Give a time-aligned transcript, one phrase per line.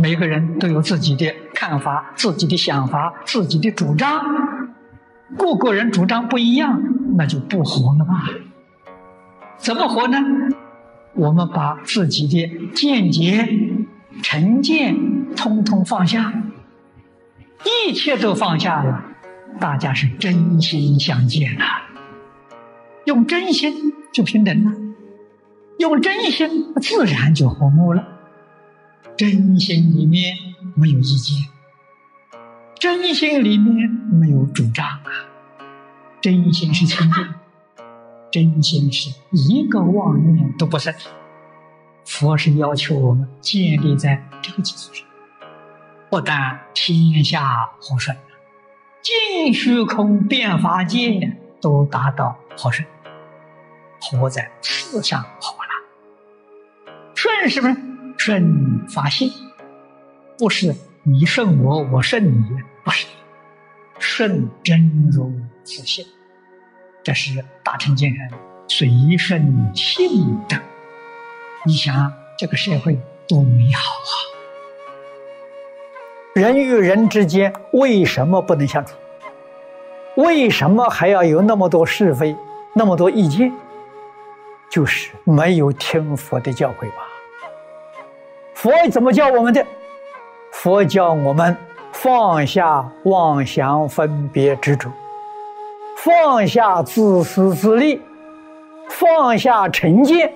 [0.00, 4.24] 每个人都有自己的看法、自己的想法、自己的主张，
[5.36, 6.80] 各个人主张不一样，
[7.16, 8.28] 那就不活了嘛。
[9.56, 10.18] 怎么活呢？
[11.14, 13.48] 我们把自己的见解、
[14.22, 16.32] 成见通通放下，
[17.88, 19.02] 一切都放下了，
[19.58, 21.64] 大家是真心相见呐。
[23.04, 24.72] 用真心就平等了，
[25.78, 28.17] 用真心自然就和睦了。
[29.18, 30.36] 真心里面
[30.76, 31.48] 没有意见，
[32.78, 35.02] 真心里面没有主张啊，
[36.20, 37.34] 真心是清净，
[38.30, 40.94] 真心是一个妄念都不生。
[42.04, 45.04] 佛是要求我们建立在这个基础上，
[46.08, 48.16] 不但天下和顺，
[49.02, 52.86] 尽虚空变法界都达到和顺，
[54.00, 56.92] 活在世上好了。
[57.16, 57.87] 顺是不是？
[58.18, 59.32] 顺法性，
[60.36, 60.74] 不是
[61.04, 62.44] 你顺我，我顺你，
[62.84, 63.06] 不是
[63.98, 66.04] 顺真如自性。
[67.02, 68.28] 这是大乘经上
[68.66, 70.60] 随顺性的。
[71.64, 74.12] 你想这个社会多美好啊！
[76.34, 78.94] 人与人之间为什么不能相处？
[80.16, 82.36] 为什么还要有那么多是非、
[82.74, 83.52] 那么多意见？
[84.68, 87.07] 就是没有听佛的教诲吧。
[88.60, 89.64] 佛怎么教我们的？
[90.50, 91.56] 佛教我们
[91.92, 94.90] 放下妄想、分别、执着，
[95.98, 98.02] 放下自私自利，
[98.88, 100.32] 放下成见。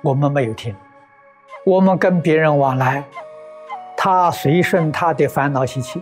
[0.00, 0.72] 我们没有听，
[1.64, 3.02] 我们跟别人往来，
[3.96, 6.00] 他随顺他的烦恼习气，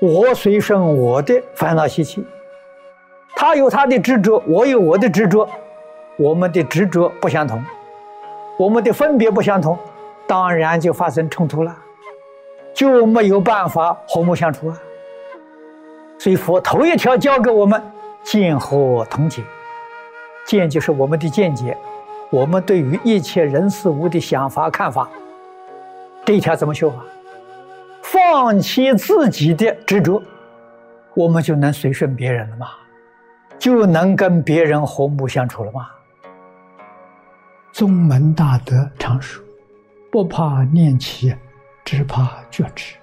[0.00, 2.26] 我随顺我的烦恼习气，
[3.36, 5.48] 他有他的执着，我有我的执着，
[6.16, 7.64] 我们的执着不相同。
[8.56, 9.76] 我们的分别不相同，
[10.26, 11.76] 当然就发生冲突了，
[12.72, 14.78] 就没有办法和睦相处啊。
[16.18, 17.82] 所以佛头一条教给我们
[18.22, 19.42] 见和同解，
[20.46, 21.76] 见就是我们的见解，
[22.30, 25.08] 我们对于一切人事物的想法看法，
[26.24, 27.04] 这一条怎么修啊？
[28.02, 30.22] 放弃自己的执着，
[31.14, 32.68] 我们就能随顺别人了嘛，
[33.58, 35.88] 就能跟别人和睦相处了嘛。
[37.74, 39.44] 宗门大德常说
[40.08, 41.34] ：“不怕念起，
[41.84, 42.96] 只怕觉迟。”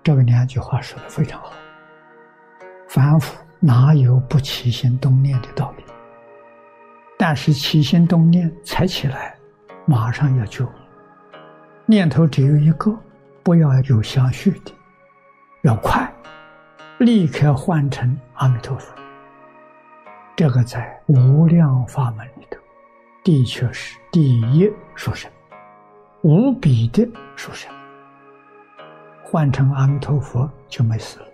[0.00, 1.50] 这个两句话说的非常好。
[2.88, 5.82] 凡夫哪有不起心动念的道理？
[7.18, 9.34] 但是起心动念才起来，
[9.86, 10.64] 马上要救。
[11.84, 12.96] 念头只有一个，
[13.42, 14.70] 不要有相续的，
[15.62, 16.08] 要快，
[16.98, 18.94] 立刻换成阿弥陀佛。
[20.36, 22.60] 这个在无量法门里头。
[23.24, 25.30] 的确是第一殊胜，
[26.20, 27.72] 无比的殊胜。
[29.24, 31.26] 换成阿弥陀佛就没事了，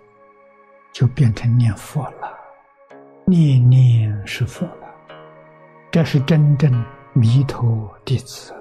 [0.93, 2.33] 就变成念佛了，
[3.25, 4.87] 念念是佛了。
[5.91, 6.71] 这是真正
[7.11, 8.53] 弥陀弟子。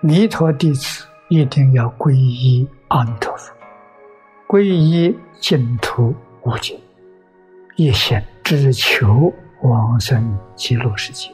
[0.00, 3.54] 弥陀弟子一定要皈依阿弥陀佛，
[4.48, 6.76] 皈依净土无尽，
[7.76, 9.32] 一心只求
[9.62, 11.30] 往生极乐世界。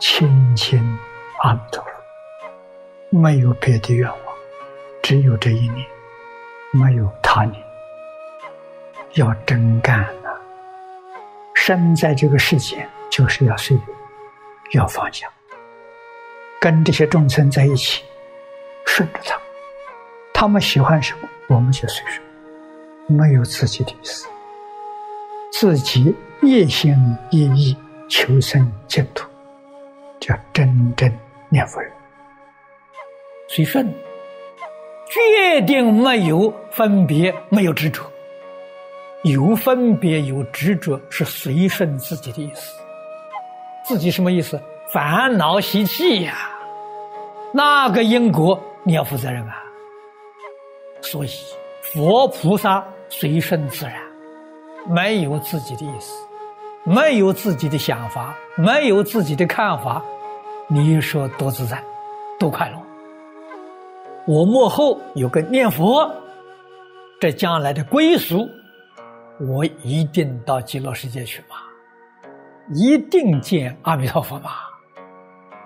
[0.00, 0.80] 亲亲
[1.42, 1.90] 阿弥陀佛，
[3.10, 4.18] 没有别的愿望，
[5.02, 5.86] 只有这一念，
[6.72, 7.62] 没有他念。
[9.12, 10.30] 要真干呐！
[11.52, 13.86] 生在这个世间就是要随缘，
[14.72, 15.30] 要放下，
[16.58, 18.02] 跟这些众生在一起，
[18.86, 19.44] 顺着他们，
[20.32, 22.22] 他们喜欢什么，我们就随顺，
[23.06, 24.26] 没有自己的意思，
[25.52, 26.96] 自己一心
[27.30, 27.76] 一意
[28.08, 29.29] 求生净土。
[30.20, 31.10] 叫真正
[31.48, 31.90] 念佛人，
[33.48, 33.92] 随顺，
[35.08, 38.04] 决定没有分别，没有执着。
[39.22, 42.80] 有分别有执着是随顺自己的意思。
[43.84, 44.60] 自己什么意思？
[44.92, 46.50] 烦恼习气呀，
[47.52, 49.62] 那个因果你要负责任啊。
[51.00, 51.28] 所以
[51.82, 53.94] 佛菩萨随顺自然，
[54.86, 56.26] 没有自己的意思。
[56.84, 60.02] 没有自己的想法，没有自己的看法，
[60.66, 61.82] 你说多自在，
[62.38, 62.76] 多快乐？
[64.26, 66.10] 我幕后有个念佛，
[67.20, 68.48] 这将来的归宿，
[69.38, 71.56] 我一定到极乐世界去嘛，
[72.74, 74.50] 一定见阿弥陀佛嘛，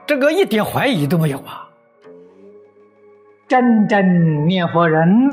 [0.06, 1.69] 这个一点怀疑都没有啊！
[3.46, 5.31] 真正念佛人，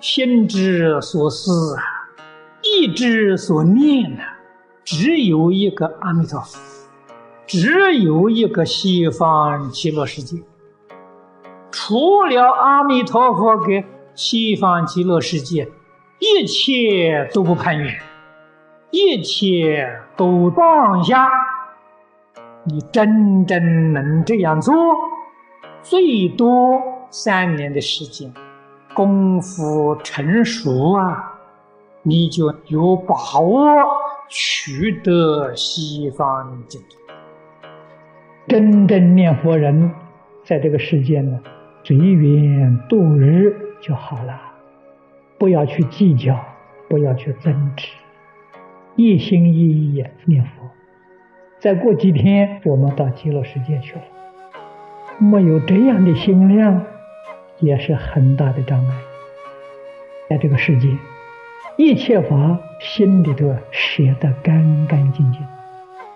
[0.00, 1.82] 心之所思啊，
[2.62, 4.37] 意之所念啊。
[4.90, 6.58] 只有一个阿弥陀佛，
[7.46, 10.38] 只有一个西方极乐世界，
[11.70, 15.68] 除了阿弥陀佛跟西方极乐世界，
[16.20, 18.00] 一切都不攀缘，
[18.90, 19.86] 一切
[20.16, 21.28] 都放下。
[22.64, 24.74] 你真正能这样做，
[25.82, 26.80] 最多
[27.10, 28.32] 三年的时间，
[28.94, 31.34] 功夫成熟啊，
[32.02, 33.66] 你就有把握
[34.28, 36.96] 取得西方净土。
[38.46, 39.90] 真正念佛人，
[40.44, 41.40] 在这个世间呢，
[41.84, 44.40] 随缘度日就好了，
[45.38, 46.38] 不要去计较，
[46.88, 47.88] 不要去争执，
[48.96, 50.50] 一心一意念佛。
[51.58, 54.02] 再过几天，我们到极乐世界去了。
[55.18, 56.84] 没有这样的心量，
[57.58, 58.94] 也是很大的障碍。
[60.30, 60.88] 在这个世界，
[61.78, 65.40] 一切法心里头舍得干干净净，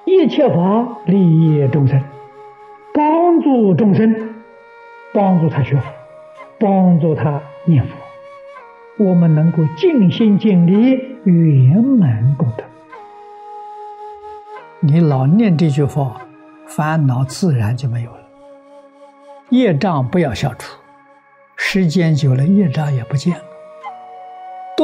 [0.04, 2.02] 一切法利益众生，
[2.92, 4.34] 帮助众生，
[5.14, 5.82] 帮助他学佛，
[6.58, 12.64] 帮助他念佛，我们能够尽心尽力圆满功德。
[14.80, 16.22] 你老念这句话，
[16.66, 18.18] 烦恼自然就没有了。
[19.50, 20.76] 业障不要消除，
[21.54, 23.44] 时间久了业障也不见了。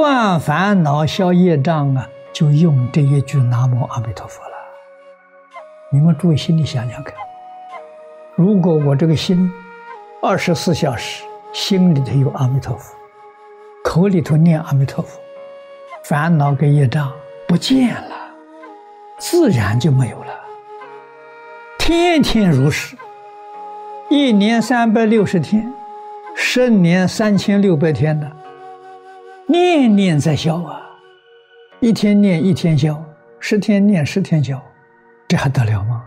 [0.01, 4.55] 断烦恼、消业障啊，就用这一句“南无阿弥陀佛”了。
[5.91, 7.17] 你们注意心里想想看，
[8.37, 9.51] 如果我这个心
[10.23, 12.95] 二十四小时心里头有阿弥陀佛，
[13.83, 15.19] 口里头念阿弥陀佛，
[16.05, 17.13] 烦恼跟业障
[17.49, 18.15] 不见了。
[19.19, 20.33] 自然就没有了。
[21.77, 22.97] 天天如是，
[24.09, 25.73] 一年三百六十天，
[26.37, 28.31] 十年三千六百天的，
[29.51, 30.83] 念念在消啊！
[31.81, 33.03] 一天念一天消，
[33.41, 34.63] 十天念十天消，
[35.27, 36.05] 这还得了吗？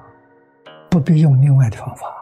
[0.91, 2.20] 不必用另外的方法。